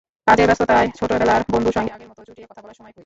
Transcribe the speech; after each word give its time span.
কাজের 0.27 0.47
ব্যস্ততায় 0.47 0.87
ছোটবেলার 0.97 1.41
বন্ধুর 1.53 1.73
সঙ্গে 1.73 1.91
আগের 1.91 2.09
মতো 2.11 2.21
চুটিয়ে 2.27 2.47
কথা 2.47 2.61
বলার 2.61 2.75
সময় 2.75 2.91
কই। 2.91 2.99